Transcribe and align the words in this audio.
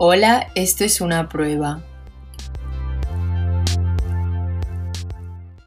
Hola, 0.00 0.52
esto 0.54 0.84
es 0.84 1.00
una 1.00 1.28
prueba. 1.28 1.80